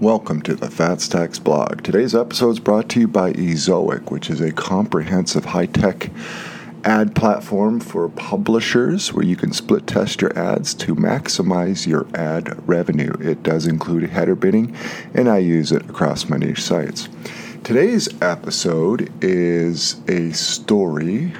[0.00, 1.82] Welcome to the FatStacks blog.
[1.82, 6.10] Today's episode is brought to you by Ezoic, which is a comprehensive high tech
[6.84, 12.66] ad platform for publishers where you can split test your ads to maximize your ad
[12.66, 13.12] revenue.
[13.20, 14.74] It does include header bidding,
[15.12, 17.10] and I use it across my niche sites.
[17.62, 21.34] Today's episode is a story.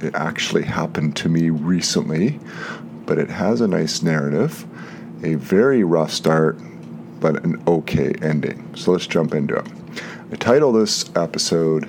[0.00, 2.40] It actually happened to me recently,
[3.04, 4.64] but it has a nice narrative,
[5.22, 6.58] a very rough start,
[7.20, 8.68] but an okay ending.
[8.76, 9.66] So let's jump into it.
[10.32, 11.88] I title this episode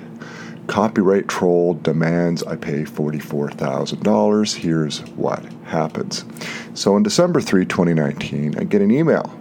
[0.66, 4.54] Copyright Troll Demands I Pay $44,000.
[4.54, 6.24] Here's what happens.
[6.74, 9.36] So on December 3, 2019, I get an email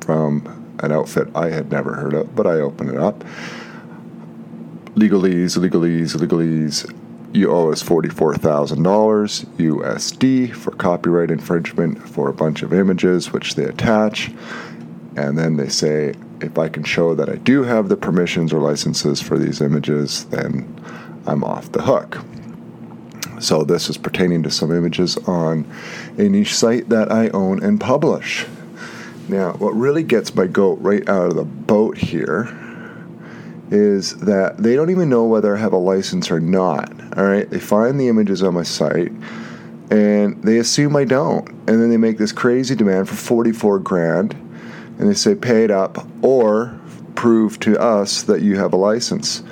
[0.00, 3.24] from an outfit I had never heard of, but I open it up.
[4.96, 6.92] Legalese, legalese, legalese.
[7.32, 8.76] You owe us $44,000
[9.56, 14.30] USD for copyright infringement for a bunch of images which they attach.
[15.16, 18.60] And then they say, if I can show that I do have the permissions or
[18.60, 20.82] licenses for these images, then
[21.26, 22.18] I'm off the hook.
[23.40, 25.70] So, this is pertaining to some images on
[26.16, 28.46] a niche site that I own and publish.
[29.28, 32.54] Now, what really gets my goat right out of the boat here
[33.70, 36.92] is that they don't even know whether I have a license or not.
[37.16, 39.12] All right, they find the images on my site
[39.90, 41.48] and they assume I don't.
[41.48, 44.36] And then they make this crazy demand for 44 grand
[44.98, 46.78] and they say pay it up or
[47.14, 49.42] prove to us that you have a license.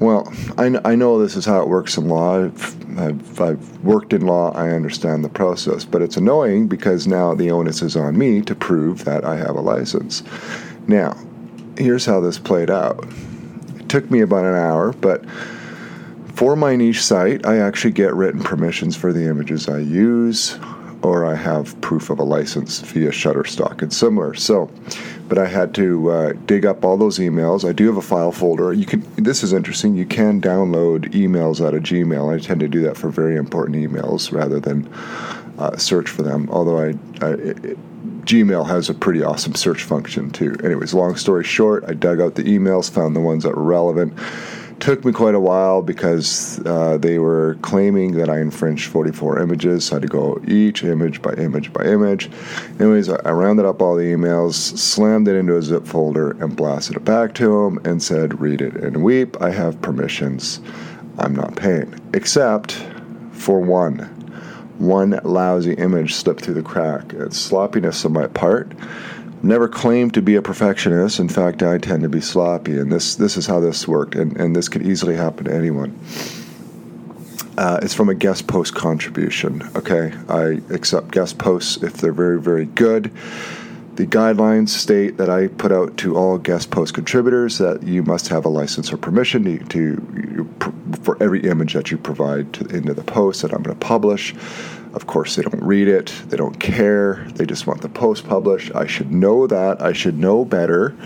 [0.00, 2.44] Well, I, I know this is how it works in law.
[2.44, 7.34] I've, I've, I've, worked in law, I understand the process, but it's annoying because now
[7.34, 10.22] the onus is on me to prove that I have a license.
[10.86, 11.16] Now,
[11.76, 13.06] here's how this played out
[13.76, 15.24] it took me about an hour, but
[16.34, 20.58] for my niche site, I actually get written permissions for the images I use
[21.02, 24.34] or I have proof of a license via Shutterstock and similar.
[24.34, 24.70] So,
[25.28, 27.68] but I had to uh, dig up all those emails.
[27.68, 28.72] I do have a file folder.
[28.72, 29.04] You can.
[29.16, 29.94] This is interesting.
[29.94, 32.34] You can download emails out of Gmail.
[32.34, 34.92] I tend to do that for very important emails rather than
[35.58, 36.48] uh, search for them.
[36.50, 36.94] Although I,
[37.24, 37.78] I it,
[38.24, 40.54] Gmail has a pretty awesome search function too.
[40.62, 44.12] Anyways, long story short, I dug out the emails, found the ones that were relevant
[44.80, 49.86] took me quite a while because uh, they were claiming that I infringed 44 images.
[49.86, 52.30] So I had to go each image by image by image.
[52.78, 56.96] Anyways, I rounded up all the emails, slammed it into a zip folder, and blasted
[56.96, 59.40] it back to them and said, Read it and weep.
[59.40, 60.60] I have permissions.
[61.18, 61.98] I'm not paying.
[62.14, 62.72] Except
[63.32, 64.14] for one.
[64.78, 67.12] One lousy image slipped through the crack.
[67.12, 68.72] It's sloppiness on my part
[69.42, 71.18] never claimed to be a perfectionist.
[71.18, 74.36] In fact, I tend to be sloppy, and this this is how this worked, and,
[74.36, 75.98] and this could easily happen to anyone.
[77.56, 79.62] Uh, it's from a guest post contribution.
[79.74, 83.10] Okay, I accept guest posts if they're very very good.
[83.96, 88.28] The guidelines state that I put out to all guest post contributors that you must
[88.28, 90.48] have a license or permission to, to
[91.02, 94.36] for every image that you provide to, into the post that I'm going to publish.
[94.94, 98.74] Of course, they don't read it, they don't care, they just want the post published.
[98.74, 100.96] I should know that, I should know better.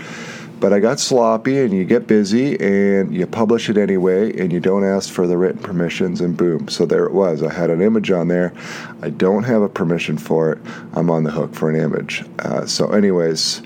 [0.59, 4.61] But I got sloppy, and you get busy, and you publish it anyway, and you
[4.61, 6.69] don't ask for the written permissions, and boom.
[6.69, 7.43] So there it was.
[7.43, 8.53] I had an image on there.
[9.01, 10.59] I don't have a permission for it.
[10.93, 12.23] I'm on the hook for an image.
[12.39, 13.61] Uh, so, anyways,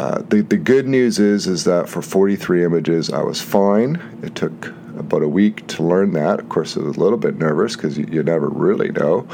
[0.00, 4.02] uh, the the good news is is that for 43 images, I was fine.
[4.24, 6.40] It took about a week to learn that.
[6.40, 9.26] Of course, I was a little bit nervous because you, you, never really know,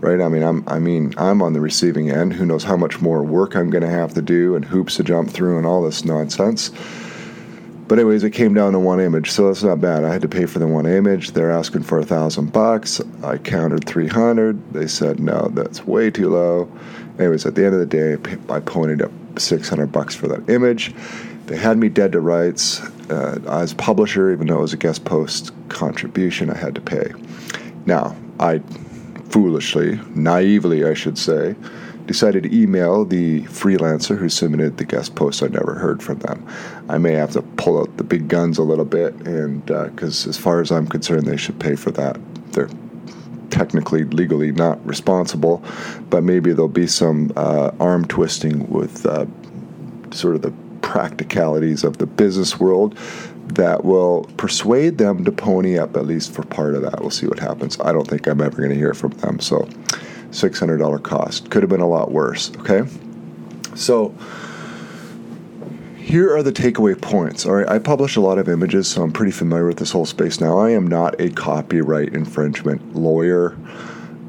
[0.00, 0.20] right?
[0.20, 2.32] I mean, I'm I mean, I'm on the receiving end.
[2.32, 5.04] Who knows how much more work I'm going to have to do and hoops to
[5.04, 6.70] jump through and all this nonsense.
[7.86, 10.04] But anyways, it came down to one image, so that's not bad.
[10.04, 11.32] I had to pay for the one image.
[11.32, 13.00] They're asking for a thousand bucks.
[13.22, 14.72] I countered 300.
[14.72, 16.72] They said no, that's way too low.
[17.18, 18.16] Anyways, at the end of the day,
[18.48, 20.94] I pointed up 600 bucks for that image.
[21.46, 25.04] They had me dead to rights uh, as publisher, even though it was a guest
[25.04, 27.12] post contribution, I had to pay.
[27.86, 28.60] Now, I
[29.28, 31.54] foolishly, naively, I should say,
[32.06, 35.42] decided to email the freelancer who submitted the guest post.
[35.42, 36.46] I never heard from them.
[36.88, 40.30] I may have to pull out the big guns a little bit, and because uh,
[40.30, 42.18] as far as I'm concerned, they should pay for that.
[42.52, 42.70] They're
[43.50, 45.62] technically, legally not responsible,
[46.10, 49.26] but maybe there'll be some uh, arm twisting with uh,
[50.10, 50.52] sort of the
[50.84, 52.96] practicalities of the business world
[53.48, 57.00] that will persuade them to pony up at least for part of that.
[57.00, 57.80] We'll see what happens.
[57.80, 59.40] I don't think I'm ever going to hear from them.
[59.40, 59.68] So,
[60.30, 61.50] $600 cost.
[61.50, 62.82] Could have been a lot worse, okay?
[63.74, 64.14] So,
[65.96, 67.46] here are the takeaway points.
[67.46, 70.06] All right, I publish a lot of images, so I'm pretty familiar with this whole
[70.06, 70.58] space now.
[70.58, 73.56] I am not a copyright infringement lawyer.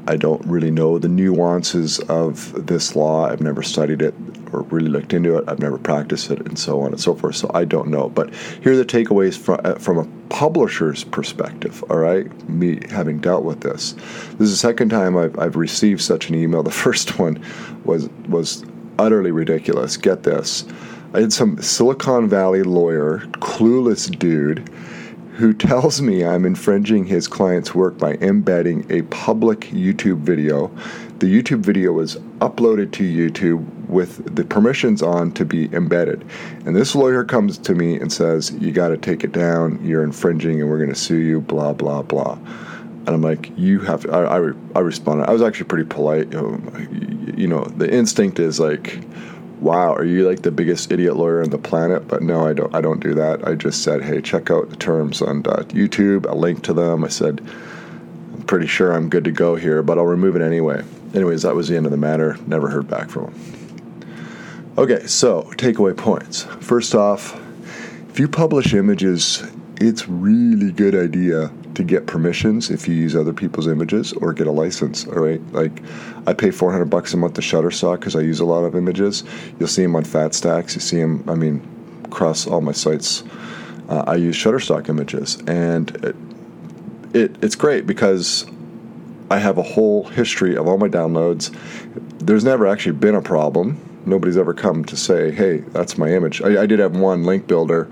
[0.08, 3.26] I don't really know the nuances of this law.
[3.26, 4.14] I've never studied it
[4.52, 5.44] or really looked into it.
[5.48, 7.36] I've never practiced it, and so on and so forth.
[7.36, 8.08] So I don't know.
[8.08, 8.32] But
[8.62, 11.82] here are the takeaways from, uh, from a publisher's perspective.
[11.90, 13.92] All right, me having dealt with this.
[13.92, 16.62] This is the second time I've, I've received such an email.
[16.62, 17.42] The first one
[17.84, 18.64] was was
[18.98, 19.96] utterly ridiculous.
[19.96, 20.64] Get this.
[21.14, 24.68] I had some Silicon Valley lawyer, clueless dude
[25.36, 30.68] who tells me I'm infringing his client's work by embedding a public YouTube video.
[31.18, 36.24] The YouTube video was uploaded to YouTube with the permissions on to be embedded.
[36.64, 39.84] And this lawyer comes to me and says, You got to take it down.
[39.84, 42.38] You're infringing and we're going to sue you, blah, blah, blah.
[43.06, 44.12] And I'm like, You have to.
[44.12, 45.28] I, I, I responded.
[45.28, 46.34] I was actually pretty polite.
[46.34, 48.98] Um, you know, the instinct is like,
[49.60, 52.08] wow, are you like the biggest idiot lawyer on the planet?
[52.08, 52.74] But no, I don't.
[52.74, 53.46] I don't do that.
[53.46, 56.26] I just said, hey, check out the terms on uh, YouTube.
[56.26, 57.04] I linked to them.
[57.04, 57.40] I said,
[58.34, 60.84] I'm pretty sure I'm good to go here, but I'll remove it anyway.
[61.14, 62.36] Anyways, that was the end of the matter.
[62.46, 63.56] Never heard back from him.
[64.78, 66.44] Okay, so takeaway points.
[66.60, 67.40] First off,
[68.10, 69.42] if you publish images,
[69.80, 74.46] it's really good idea to get permissions if you use other people's images or get
[74.46, 75.06] a license.
[75.06, 75.82] All right, like
[76.26, 79.24] I pay 400 bucks a month to Shutterstock because I use a lot of images.
[79.58, 80.74] You'll see them on FatStacks.
[80.74, 81.24] You see them.
[81.28, 81.62] I mean,
[82.04, 83.22] across all my sites.
[83.88, 86.16] Uh, I use Shutterstock images, and it,
[87.14, 88.46] it it's great because
[89.30, 91.54] I have a whole history of all my downloads.
[92.18, 96.40] There's never actually been a problem nobody's ever come to say, "Hey, that's my image."
[96.42, 97.84] I, I did have one link builder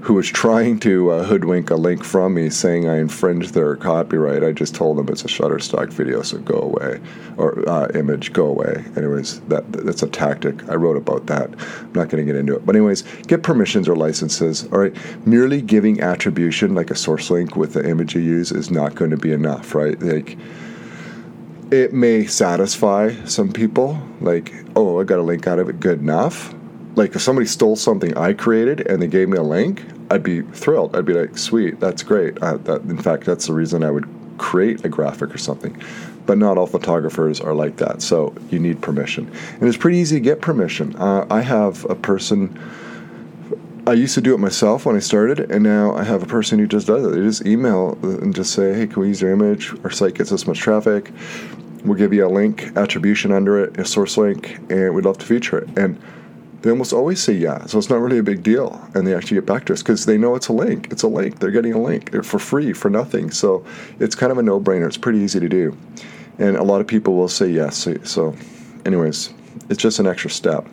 [0.00, 4.44] who was trying to uh, hoodwink a link from me, saying I infringed their copyright.
[4.44, 7.00] I just told them it's a Shutterstock video, so go away,
[7.36, 8.84] or uh, image, go away.
[8.96, 10.68] Anyways, that that's a tactic.
[10.68, 11.50] I wrote about that.
[11.50, 14.68] I'm not going to get into it, but anyways, get permissions or licenses.
[14.72, 14.94] All right,
[15.26, 19.10] merely giving attribution like a source link with the image you use is not going
[19.10, 20.00] to be enough, right?
[20.00, 20.38] Like
[21.70, 26.00] it may satisfy some people like oh i got a link out of it good
[26.00, 26.54] enough.
[26.96, 30.42] Like if somebody stole something i created and they gave me a link i'd be
[30.42, 30.96] thrilled.
[30.96, 32.38] I'd be like sweet that's great.
[32.42, 35.80] Uh, that, in fact that's the reason i would create a graphic or something.
[36.26, 39.30] But not all photographers are like that so you need permission.
[39.54, 40.96] And it's pretty easy to get permission.
[40.96, 42.58] Uh, i have a person
[43.88, 46.58] I used to do it myself when I started, and now I have a person
[46.58, 47.08] who just does it.
[47.08, 49.74] They just email and just say, "Hey, can we use your image?
[49.82, 51.10] Our site gets this much traffic.
[51.86, 55.24] We'll give you a link, attribution under it, a source link, and we'd love to
[55.24, 55.96] feature it." And
[56.60, 59.36] they almost always say yeah, so it's not really a big deal, and they actually
[59.36, 60.88] get back to us because they know it's a link.
[60.90, 61.38] It's a link.
[61.38, 63.64] They're getting a link for free for nothing, so
[64.00, 64.86] it's kind of a no-brainer.
[64.86, 65.74] It's pretty easy to do,
[66.38, 67.88] and a lot of people will say yes.
[68.02, 68.34] So,
[68.84, 69.30] anyways,
[69.70, 70.68] it's just an extra step.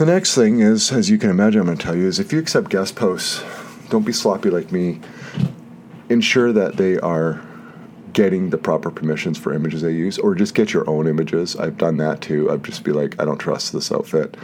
[0.00, 2.32] The next thing is, as you can imagine, I'm going to tell you, is if
[2.32, 3.44] you accept guest posts,
[3.90, 4.98] don't be sloppy like me.
[6.08, 7.46] Ensure that they are
[8.14, 11.54] getting the proper permissions for images they use, or just get your own images.
[11.54, 12.50] I've done that too.
[12.50, 14.38] I've just be like, I don't trust this outfit.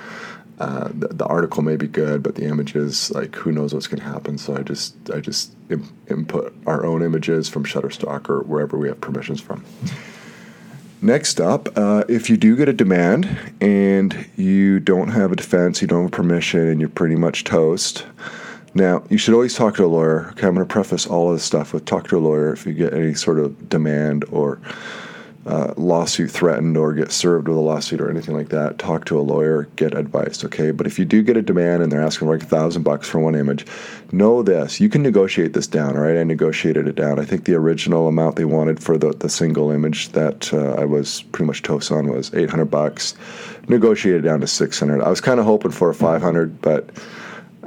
[0.58, 4.00] Uh, the, the, article may be good, but the images, like, who knows what's going
[4.00, 4.36] to happen?
[4.36, 5.56] So I just, I just
[6.10, 9.64] input our own images from Shutterstock or wherever we have permissions from.
[11.06, 15.80] Next up, uh, if you do get a demand and you don't have a defense,
[15.80, 18.04] you don't have permission, and you're pretty much toast.
[18.74, 20.30] Now, you should always talk to a lawyer.
[20.30, 22.66] Okay, I'm going to preface all of this stuff with talk to a lawyer if
[22.66, 24.60] you get any sort of demand or
[25.46, 29.18] uh, lawsuit threatened or get served with a lawsuit or anything like that, talk to
[29.18, 30.72] a lawyer, get advice, okay?
[30.72, 33.20] But if you do get a demand and they're asking like a thousand bucks for
[33.20, 33.64] one image,
[34.10, 35.96] know this: you can negotiate this down.
[35.96, 37.20] All right, I negotiated it down.
[37.20, 40.84] I think the original amount they wanted for the, the single image that uh, I
[40.84, 43.14] was pretty much toast on was eight hundred bucks.
[43.68, 45.02] Negotiated down to six hundred.
[45.02, 46.90] I was kind of hoping for a five hundred, but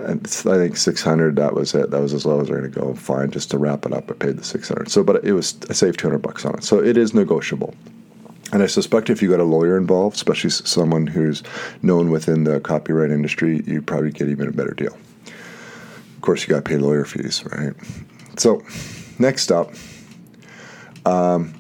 [0.06, 1.36] I think 600.
[1.36, 1.92] That was it.
[1.92, 2.94] That was as low as we're going to go.
[2.94, 4.90] Fine, just to wrap it up, I paid the 600.
[4.90, 6.64] So, but it was I saved 200 bucks on it.
[6.64, 7.74] So it is negotiable.
[8.52, 11.44] And I suspect if you got a lawyer involved, especially someone who's
[11.84, 14.98] known within the copyright industry, you probably get even a better deal.
[16.16, 17.74] Of course, you got to pay lawyer fees, right?
[18.38, 18.64] So,
[19.20, 19.72] next up,
[21.06, 21.54] um,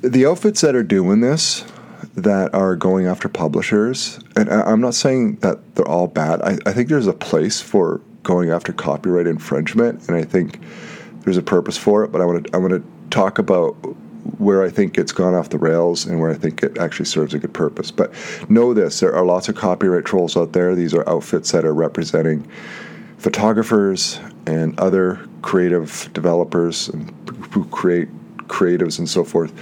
[0.00, 1.64] the outfits that are doing this
[2.16, 6.40] that are going after publishers, and I'm not saying that they're all bad.
[6.42, 10.60] I, I think there's a place for going after copyright infringement, and I think
[11.20, 12.12] there's a purpose for it.
[12.12, 13.72] But I want to I want to talk about
[14.38, 17.34] where I think it's gone off the rails and where I think it actually serves
[17.34, 17.90] a good purpose.
[17.90, 18.12] But
[18.48, 20.74] know this: there are lots of copyright trolls out there.
[20.74, 22.48] These are outfits that are representing
[23.18, 27.10] photographers and other creative developers and
[27.52, 28.08] who create
[28.54, 29.52] creatives and so forth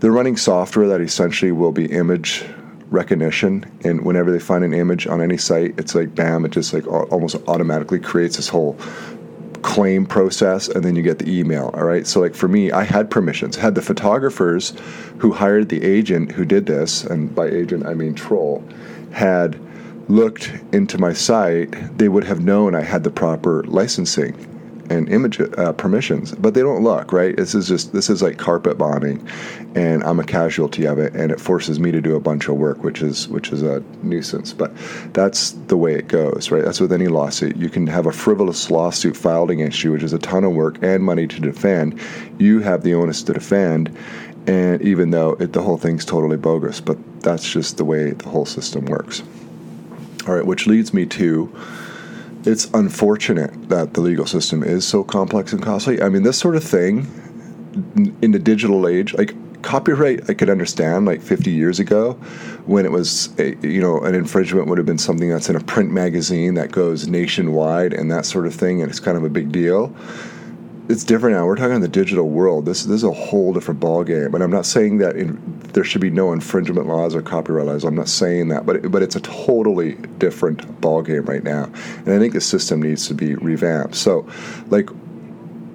[0.00, 2.44] they're running software that essentially will be image
[2.90, 3.64] recognition.
[3.84, 6.86] And whenever they find an image on any site it's like bam it just like
[6.86, 8.74] almost automatically creates this whole
[9.62, 12.06] claim process and then you get the email all right?
[12.06, 13.56] So like for me i had permissions.
[13.56, 14.74] Had the photographers
[15.18, 18.62] who hired the agent who did this and by agent i mean troll
[19.12, 19.58] had
[20.10, 24.34] looked into my site they would have known i had the proper licensing
[24.90, 27.36] and image uh, permissions, but they don't look right.
[27.36, 29.26] This is just this is like carpet bombing,
[29.74, 32.56] and I'm a casualty of it, and it forces me to do a bunch of
[32.56, 34.52] work, which is which is a nuisance.
[34.52, 34.72] But
[35.12, 36.64] that's the way it goes, right?
[36.64, 37.56] That's with any lawsuit.
[37.56, 40.82] You can have a frivolous lawsuit filed against you, which is a ton of work
[40.82, 42.00] and money to defend.
[42.38, 43.96] You have the onus to defend,
[44.46, 48.28] and even though it, the whole thing's totally bogus, but that's just the way the
[48.28, 49.22] whole system works.
[50.26, 51.54] All right, which leads me to
[52.46, 56.02] it's unfortunate that the legal system is so complex and costly.
[56.02, 57.06] I mean, this sort of thing
[58.22, 62.12] in the digital age, like copyright, I could understand like 50 years ago
[62.66, 65.60] when it was, a, you know, an infringement would have been something that's in a
[65.60, 69.30] print magazine that goes nationwide and that sort of thing, and it's kind of a
[69.30, 69.94] big deal
[70.88, 71.46] it's different now.
[71.46, 72.66] We're talking in the digital world.
[72.66, 74.34] This, this is a whole different ballgame.
[74.34, 75.40] And I'm not saying that in,
[75.72, 77.84] there should be no infringement laws or copyright laws.
[77.84, 81.64] I'm not saying that, but but it's a totally different ballgame right now.
[81.98, 83.94] And I think the system needs to be revamped.
[83.94, 84.28] So,
[84.68, 84.90] like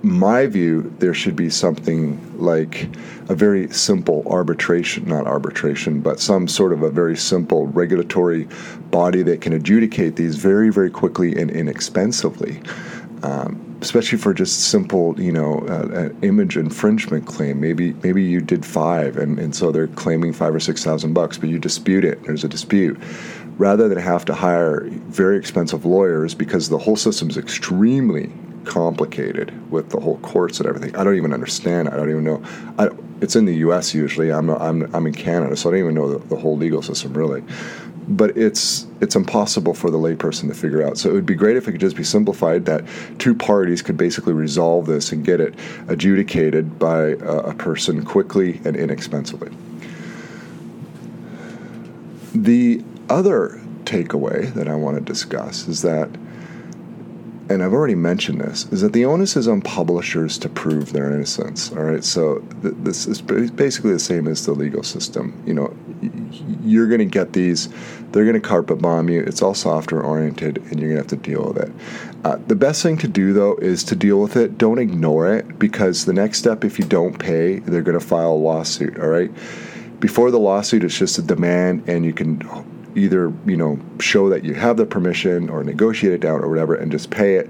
[0.03, 2.87] my view, there should be something like
[3.29, 8.47] a very simple arbitration, not arbitration, but some sort of a very simple regulatory
[8.91, 12.61] body that can adjudicate these very, very quickly and inexpensively.
[13.23, 17.59] Um, especially for just simple, you know, uh, image infringement claim.
[17.59, 21.37] Maybe maybe you did five, and, and so they're claiming five or six thousand bucks,
[21.37, 22.23] but you dispute it.
[22.23, 22.99] There's a dispute.
[23.57, 28.31] Rather than have to hire very expensive lawyers because the whole system is extremely
[28.63, 30.95] complicated with the whole courts and everything.
[30.95, 31.89] I don't even understand.
[31.89, 32.41] I don't even know.
[32.77, 33.93] I, it's in the U.S.
[33.93, 34.31] usually.
[34.31, 37.13] I'm I'm I'm in Canada, so I don't even know the, the whole legal system
[37.13, 37.43] really
[38.09, 40.97] but it's it's impossible for the layperson to figure out.
[40.97, 42.83] So it would be great if it could just be simplified that
[43.19, 45.53] two parties could basically resolve this and get it
[45.87, 49.51] adjudicated by a, a person quickly and inexpensively.
[52.33, 56.09] The other takeaway that I want to discuss is that
[57.49, 61.11] and I've already mentioned this, is that the onus is on publishers to prove their
[61.11, 61.71] innocence.
[61.71, 65.41] All right, so th- this is basically the same as the legal system.
[65.45, 65.75] You know,
[66.63, 67.67] you're going to get these,
[68.11, 69.21] they're going to carpet bomb you.
[69.21, 71.71] It's all software oriented, and you're going to have to deal with it.
[72.23, 74.57] Uh, the best thing to do, though, is to deal with it.
[74.57, 78.33] Don't ignore it, because the next step, if you don't pay, they're going to file
[78.33, 78.99] a lawsuit.
[78.99, 79.31] All right.
[79.99, 82.39] Before the lawsuit, it's just a demand, and you can
[82.99, 86.75] either you know show that you have the permission or negotiate it down or whatever
[86.75, 87.49] and just pay it.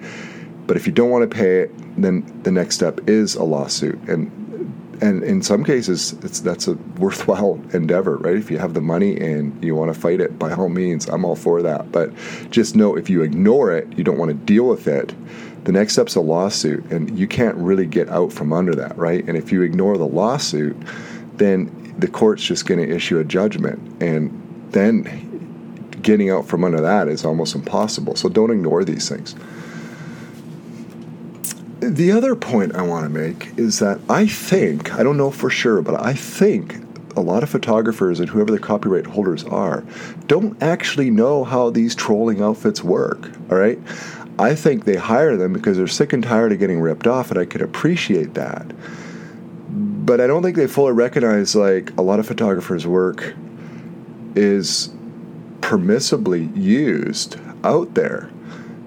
[0.68, 4.00] But if you don't want to pay it then the next step is a lawsuit.
[4.08, 4.36] And
[5.02, 8.36] and in some cases it's that's a worthwhile endeavor right?
[8.36, 11.26] If you have the money and you want to fight it by all means i'm
[11.26, 11.92] all for that.
[11.92, 12.14] But
[12.50, 15.14] just know if you ignore it you don't want to deal with it
[15.66, 19.28] the next step's a lawsuit and you can't really get out from under that right?
[19.28, 20.78] And if you ignore the lawsuit
[21.36, 24.02] then the court's just going to issue a judgment.
[24.02, 25.29] And then
[26.02, 28.16] getting out from under that is almost impossible.
[28.16, 29.36] So don't ignore these things.
[31.80, 35.50] The other point I want to make is that I think, I don't know for
[35.50, 36.76] sure, but I think
[37.16, 39.84] a lot of photographers and whoever the copyright holders are
[40.28, 43.30] don't actually know how these trolling outfits work.
[43.50, 43.80] All right?
[44.38, 47.40] I think they hire them because they're sick and tired of getting ripped off, and
[47.40, 48.66] I could appreciate that.
[49.70, 53.34] But I don't think they fully recognize like a lot of photographers' work
[54.36, 54.90] is
[55.62, 58.30] permissibly used out there.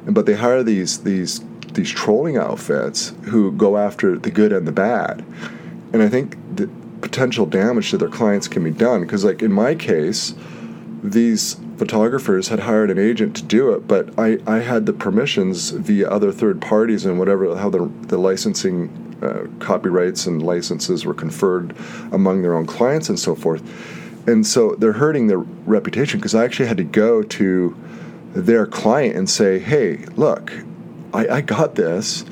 [0.06, 1.40] But they hire these these
[1.74, 5.24] these trolling outfits who go after the good and the bad.
[5.92, 6.68] And I think the
[7.00, 10.34] potential damage to their clients can be done because like in my case,
[11.02, 15.70] these photographers had hired an agent to do it, but I, I had the permissions
[15.70, 21.14] via other third parties and whatever how the, the licensing uh, copyrights and licenses were
[21.14, 21.76] conferred
[22.12, 23.62] among their own clients and so forth
[24.26, 27.76] and so they're hurting their reputation because I actually had to go to
[28.34, 30.52] their client and say, "Hey, look,
[31.12, 32.24] I, I got this."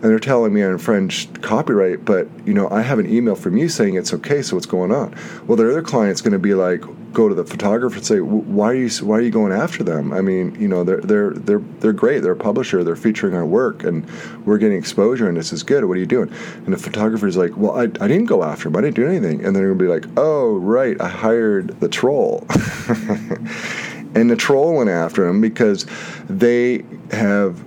[0.00, 3.56] And they're telling me I infringed copyright, but you know I have an email from
[3.56, 4.42] you saying it's okay.
[4.42, 5.14] So what's going on?
[5.46, 8.66] Well, their other client's going to be like, go to the photographer and say, why
[8.66, 10.12] are you why are you going after them?
[10.12, 12.20] I mean, you know, they're they're they're they're great.
[12.20, 12.84] They're a publisher.
[12.84, 14.08] They're featuring our work, and
[14.46, 15.84] we're getting exposure, and this is good.
[15.84, 16.32] What are you doing?
[16.64, 18.76] And the photographer's like, well, I, I didn't go after him.
[18.76, 19.44] I didn't do anything.
[19.44, 22.46] And then they're gonna be like, oh right, I hired the troll.
[24.14, 25.86] and the troll went after him because
[26.28, 27.64] they have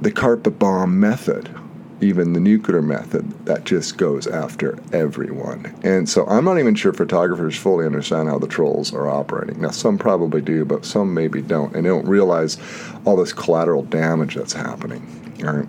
[0.00, 1.54] the carpet bomb method
[2.00, 5.74] even the nuclear method that just goes after everyone.
[5.82, 9.60] And so I'm not even sure photographers fully understand how the trolls are operating.
[9.60, 12.58] Now, some probably do, but some maybe don't, and they don't realize
[13.04, 15.34] all this collateral damage that's happening.
[15.44, 15.68] All right.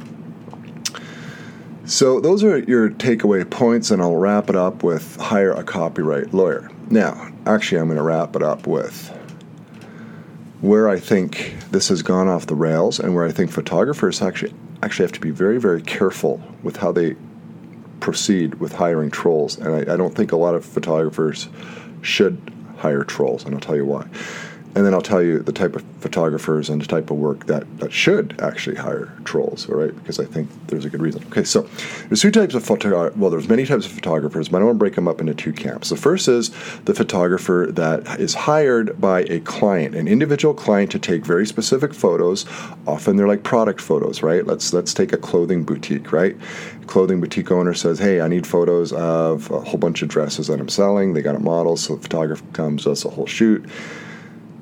[1.85, 6.33] So those are your takeaway points, and I'll wrap it up with hire a copyright
[6.33, 6.69] lawyer.
[6.89, 9.17] Now, actually, I'm going to wrap it up with
[10.61, 14.53] where I think this has gone off the rails, and where I think photographers actually
[14.83, 17.15] actually have to be very, very careful with how they
[17.99, 19.57] proceed with hiring trolls.
[19.57, 21.49] And I, I don't think a lot of photographers
[22.01, 22.39] should
[22.77, 24.07] hire trolls, and I'll tell you why
[24.75, 27.79] and then I'll tell you the type of photographers and the type of work that,
[27.79, 29.95] that should actually hire trolls, all right?
[29.95, 31.23] Because I think there's a good reason.
[31.27, 31.67] Okay, so
[32.07, 33.17] there's two types of photographers.
[33.17, 35.51] Well, there's many types of photographers, but I want to break them up into two
[35.51, 35.89] camps.
[35.89, 36.51] The first is
[36.85, 41.93] the photographer that is hired by a client, an individual client, to take very specific
[41.93, 42.45] photos.
[42.85, 44.45] Often they're like product photos, right?
[44.45, 46.35] Let's let's take a clothing boutique, right?
[46.85, 50.59] Clothing boutique owner says, "Hey, I need photos of a whole bunch of dresses that
[50.59, 53.67] I'm selling." They got a model, so the photographer comes, does a whole shoot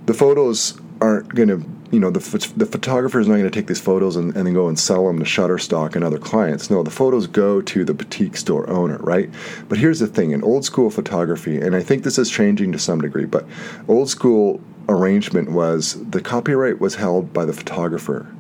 [0.06, 3.68] the photos aren't going to you know the, the photographer is not going to take
[3.68, 6.70] these photos and, and then go and sell them to shutterstock and other clients.
[6.70, 9.30] No the photos go to the boutique store owner right?
[9.70, 12.80] But here's the thing in old school photography and i think this is changing to
[12.80, 13.46] some degree but
[13.88, 14.60] old school
[14.90, 18.34] arrangement was the copyright was held by the photographer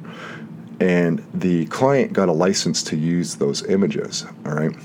[0.79, 4.75] and the client got a license to use those images all right?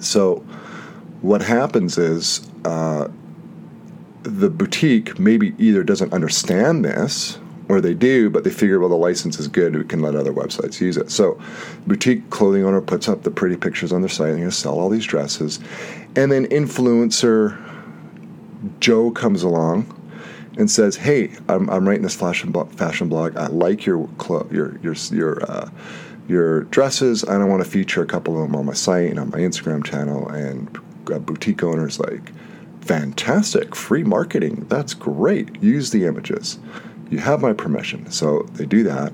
[0.00, 0.36] So
[1.22, 3.08] what happens is uh,
[4.24, 7.38] the boutique maybe either doesn't understand this
[7.68, 10.32] or they do, but they figure, well, the license is good, we can let other
[10.32, 11.10] websites use it.
[11.10, 11.40] So,
[11.86, 14.90] boutique clothing owner puts up the pretty pictures on their site, and they sell all
[14.90, 15.60] these dresses.
[16.16, 17.58] And then influencer
[18.80, 19.86] Joe comes along
[20.56, 23.36] and says, "Hey, I'm, I'm writing this fashion blog, fashion blog.
[23.36, 25.70] I like your clo- your your your uh,
[26.28, 29.18] your dresses, and I want to feature a couple of them on my site and
[29.18, 30.78] on my Instagram channel." And
[31.12, 32.32] uh, boutique owners like
[32.84, 33.74] fantastic.
[33.74, 34.66] Free marketing.
[34.68, 35.62] That's great.
[35.62, 36.58] Use the images.
[37.10, 38.10] You have my permission.
[38.10, 39.12] So they do that.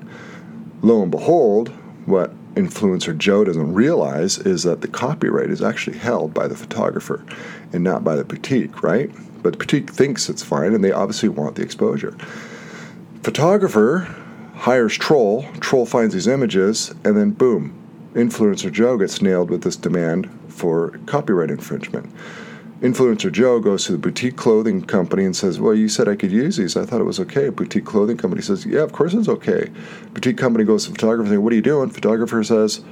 [0.82, 1.68] Lo and behold,
[2.06, 7.24] what influencer Joe doesn't realize is that the copyright is actually held by the photographer
[7.72, 9.10] and not by the boutique, right?
[9.42, 12.16] But the boutique thinks it's fine and they obviously want the exposure.
[13.22, 14.08] Photographer
[14.56, 17.74] hires Troll, Troll finds these images, and then boom,
[18.14, 22.10] influencer Joe gets nailed with this demand for copyright infringement.
[22.80, 26.32] Influencer Joe goes to the boutique clothing company and says, Well, you said I could
[26.32, 26.76] use these.
[26.76, 27.50] I thought it was okay.
[27.50, 29.70] Boutique clothing company says, Yeah, of course it's okay.
[30.14, 31.90] Boutique company goes to photographer and says, What are you doing?
[31.90, 32.82] Photographer says,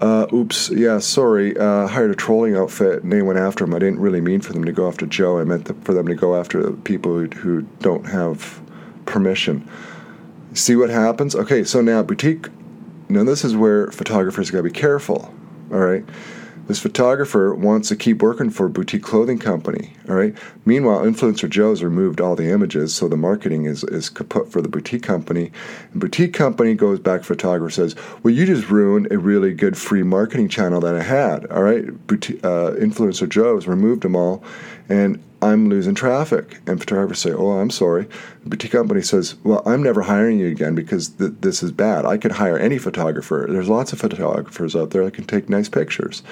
[0.00, 3.74] uh, oops, yeah, sorry, uh, hired a trolling outfit and they went after him.
[3.74, 5.38] I didn't really mean for them to go after Joe.
[5.38, 8.60] I meant for them to go after people who, who don't have
[9.06, 9.66] permission.
[10.52, 11.34] See what happens?
[11.34, 12.48] Okay, so now boutique,
[13.08, 15.34] now this is where photographers got to be careful,
[15.70, 16.04] all right?
[16.66, 19.92] This photographer wants to keep working for a boutique clothing company.
[20.08, 20.34] All right.
[20.64, 24.68] Meanwhile, influencer Joe's removed all the images, so the marketing is is kaput for the
[24.68, 25.52] boutique company.
[25.92, 27.22] And boutique company goes back.
[27.22, 31.46] Photographer says, "Well, you just ruined a really good free marketing channel that I had.
[31.46, 31.84] All right.
[32.06, 34.42] Boutique, uh, influencer Joe's removed them all,
[34.88, 36.60] and I'm losing traffic.
[36.66, 38.08] And photographers say, Oh, I'm sorry.
[38.42, 42.06] The boutique company says, Well, I'm never hiring you again because th- this is bad.
[42.06, 43.46] I could hire any photographer.
[43.48, 46.22] There's lots of photographers out there that can take nice pictures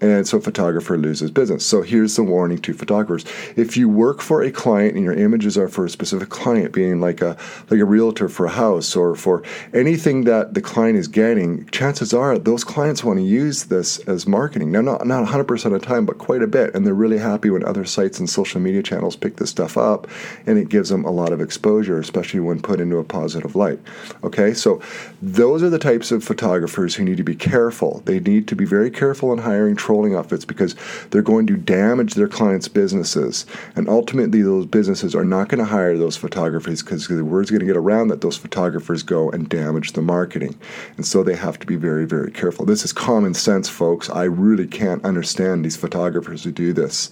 [0.00, 1.64] and so photographer loses business.
[1.64, 3.24] So here's the warning to photographers:
[3.56, 7.00] if you work for a client and your images are for a specific client, being
[7.00, 7.36] like a
[7.70, 12.12] like a realtor for a house or for anything that the client is getting, chances
[12.12, 14.70] are those clients want to use this as marketing.
[14.72, 17.50] Now, not not 100% of the time, but quite a bit, and they're really happy
[17.50, 20.06] when other sites and social media channels pick this stuff up,
[20.46, 23.78] and it gives them a lot of exposure, especially when put into a positive light.
[24.22, 24.80] Okay, so
[25.22, 28.02] those are the types of photographers who need to be careful.
[28.04, 30.74] They need to be very careful in hiring trolling outfits because
[31.10, 33.46] they're going to damage their clients' businesses.
[33.76, 37.60] And ultimately, those businesses are not going to hire those photographers because the word's going
[37.60, 40.58] to get around that those photographers go and damage the marketing.
[40.96, 42.66] And so they have to be very, very careful.
[42.66, 44.10] This is common sense, folks.
[44.10, 47.10] I really can't understand these photographers who do this.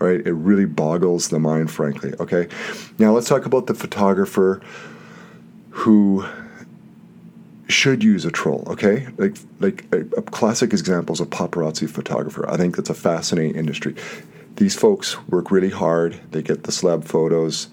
[0.00, 2.14] All right, it really boggles the mind, frankly.
[2.20, 2.48] Okay,
[2.98, 4.62] now let's talk about the photographer
[5.68, 6.24] who
[7.68, 8.64] should use a troll.
[8.68, 12.48] Okay, like like a, a classic examples of paparazzi photographer.
[12.48, 13.94] I think that's a fascinating industry.
[14.56, 16.20] These folks work really hard.
[16.30, 17.68] They get the celeb photos.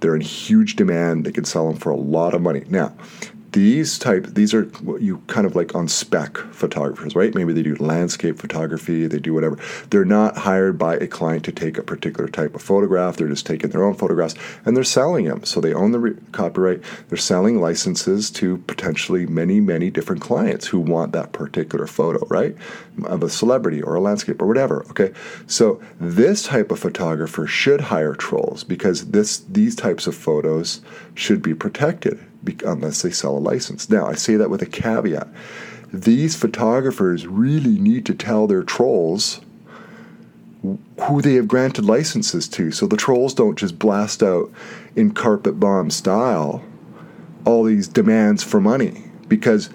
[0.00, 1.24] They're in huge demand.
[1.24, 2.64] They can sell them for a lot of money.
[2.68, 2.94] Now,
[3.56, 7.34] these type these are what you kind of like on spec photographers right?
[7.34, 9.56] Maybe they do landscape photography they do whatever.
[9.88, 13.46] They're not hired by a client to take a particular type of photograph they're just
[13.46, 14.34] taking their own photographs
[14.66, 19.24] and they're selling them so they own the re- copyright they're selling licenses to potentially
[19.24, 22.54] many many different clients who want that particular photo right?
[23.04, 25.14] Of a celebrity or a landscape or whatever okay?
[25.46, 30.82] So this type of photographer should hire trolls because this these types of photos
[31.14, 32.22] should be protected
[32.64, 33.88] unless they sell a license.
[33.90, 35.28] Now, I say that with a caveat.
[35.92, 39.40] these photographers really need to tell their trolls
[40.62, 42.72] who they have granted licenses to.
[42.72, 44.50] So the trolls don't just blast out
[44.96, 46.64] in carpet bomb style
[47.44, 49.70] all these demands for money because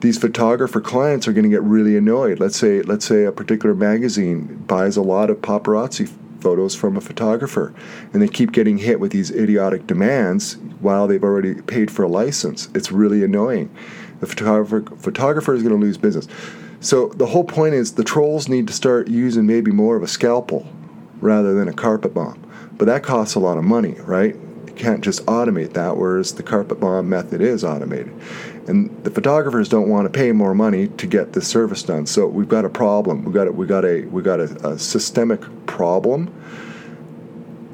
[0.00, 2.38] these photographer clients are going to get really annoyed.
[2.38, 6.08] Let's say let's say a particular magazine buys a lot of paparazzi
[6.40, 7.74] photos from a photographer
[8.12, 12.08] and they keep getting hit with these idiotic demands while they've already paid for a
[12.08, 12.68] license.
[12.74, 13.74] It's really annoying.
[14.20, 16.28] The photographer photographer is going to lose business.
[16.80, 20.08] So the whole point is the trolls need to start using maybe more of a
[20.08, 20.66] scalpel
[21.20, 22.44] rather than a carpet bomb.
[22.72, 24.36] But that costs a lot of money, right?
[24.66, 28.14] You can't just automate that, whereas the carpet bomb method is automated.
[28.68, 32.06] And the photographers don't want to pay more money to get this service done.
[32.06, 33.24] So we've got a problem.
[33.24, 36.32] We've got a, we got a we got a, a systemic problem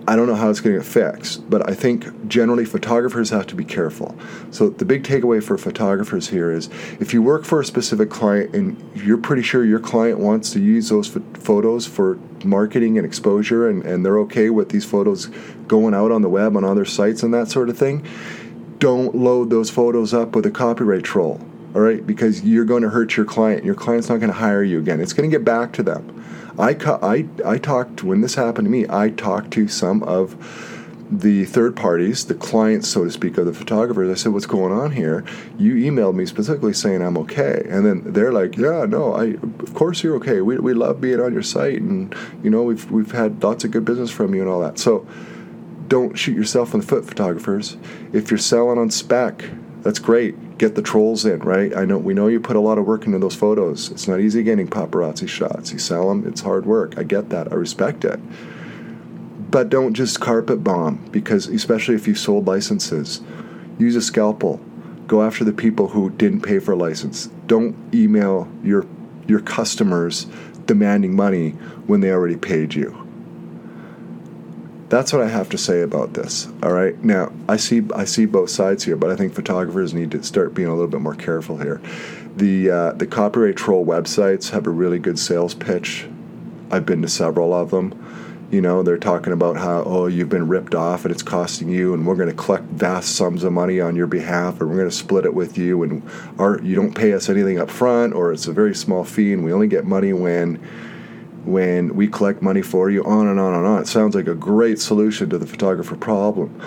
[0.07, 3.47] I don't know how it's going to get fixed, but I think generally photographers have
[3.47, 4.15] to be careful.
[4.51, 6.69] So the big takeaway for photographers here is
[7.01, 10.61] if you work for a specific client and you're pretty sure your client wants to
[10.61, 15.27] use those photos for marketing and exposure and, and they're okay with these photos
[15.69, 18.07] going out on the web on other sites and that sort of thing,
[18.85, 21.41] don't load those photos up with a copyright troll.
[21.75, 23.65] All right, because you're going to hurt your client.
[23.65, 25.01] Your client's not going to hire you again.
[25.01, 26.23] It's going to get back to them.
[26.59, 30.37] I, I, I talked, when this happened to me, I talked to some of
[31.11, 34.11] the third parties, the clients, so to speak, of the photographers.
[34.11, 35.25] I said, What's going on here?
[35.59, 37.67] You emailed me specifically saying I'm okay.
[37.67, 40.43] And then they're like, Yeah, no, I, of course you're okay.
[40.43, 41.81] We, we love being on your site.
[41.81, 44.79] And, you know, we've, we've had lots of good business from you and all that.
[44.79, 45.07] So
[45.89, 47.77] don't shoot yourself in the foot, photographers.
[48.13, 49.45] If you're selling on spec,
[49.83, 51.77] that's great get the trolls in, right?
[51.77, 53.91] I know we know you put a lot of work into those photos.
[53.91, 55.73] It's not easy getting paparazzi shots.
[55.73, 56.97] You sell them, it's hard work.
[56.97, 57.53] I get that.
[57.53, 58.21] I respect it.
[59.51, 63.21] But don't just carpet bomb because especially if you sold licenses,
[63.79, 64.61] use a scalpel.
[65.07, 67.27] Go after the people who didn't pay for a license.
[67.47, 68.87] Don't email your
[69.27, 70.27] your customers
[70.67, 71.51] demanding money
[71.87, 73.04] when they already paid you.
[74.89, 76.47] That's what I have to say about this.
[76.63, 77.03] All right.
[77.03, 80.55] Now I see I see both sides here, but I think photographers need to start
[80.55, 81.81] being a little bit more careful here.
[82.37, 86.07] The uh, the copyright troll websites have a really good sales pitch.
[86.71, 88.01] I've been to several of them.
[88.51, 91.95] You know, they're talking about how oh you've been ripped off and it's costing you,
[91.95, 94.91] and we're going to collect vast sums of money on your behalf, and we're going
[94.91, 96.03] to split it with you, and
[96.39, 99.45] our you don't pay us anything up front, or it's a very small fee, and
[99.45, 100.61] we only get money when
[101.45, 103.83] when we collect money for you, on and on and on.
[103.83, 106.61] It sounds like a great solution to the photographer problem.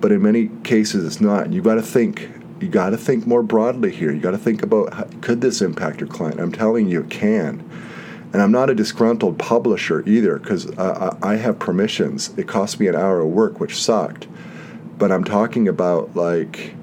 [0.00, 1.52] But in many cases, it's not.
[1.52, 2.30] You got to think.
[2.60, 4.10] You got to think more broadly here.
[4.10, 6.40] You got to think about how, could this impact your client?
[6.40, 7.62] I'm telling you, it can.
[8.32, 12.36] And I'm not a disgruntled publisher either because uh, I have permissions.
[12.38, 14.26] It cost me an hour of work, which sucked.
[14.98, 16.74] But I'm talking about like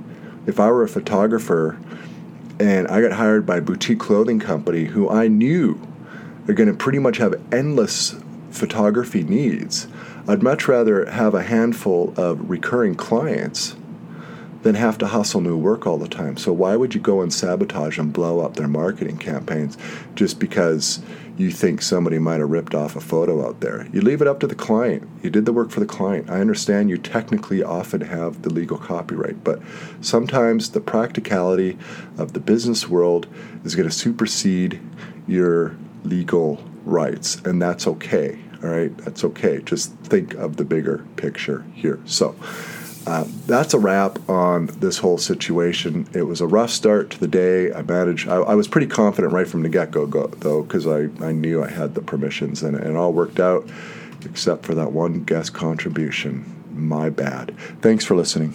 [0.46, 1.80] if I were a photographer
[2.60, 5.80] and I got hired by a boutique clothing company who I knew
[6.48, 8.16] are going to pretty much have endless
[8.52, 9.88] photography needs.
[10.28, 13.76] I'd much rather have a handful of recurring clients
[14.64, 16.38] than have to hustle new work all the time.
[16.38, 19.78] So why would you go and sabotage and blow up their marketing campaigns
[20.16, 21.02] just because
[21.36, 23.88] you think somebody might have ripped off a photo out there?
[23.92, 25.08] You leave it up to the client.
[25.22, 26.30] You did the work for the client.
[26.30, 29.62] I understand you technically often have the legal copyright, but
[30.00, 31.78] sometimes the practicality
[32.18, 33.28] of the business world
[33.66, 34.80] is going to supersede
[35.28, 38.40] your legal rights, and that's okay.
[38.64, 39.62] All right, that's okay.
[39.62, 42.00] Just think of the bigger picture here.
[42.06, 42.36] So.
[43.06, 46.08] Uh, that's a wrap on this whole situation.
[46.14, 47.74] It was a rough start to the day.
[47.74, 48.30] I managed.
[48.30, 51.62] I, I was pretty confident right from the get go, though, because I, I knew
[51.62, 53.70] I had the permissions and it all worked out,
[54.24, 56.46] except for that one guest contribution.
[56.72, 57.54] My bad.
[57.82, 58.54] Thanks for listening.